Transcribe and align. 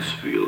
this 0.00 0.12
field. 0.12 0.39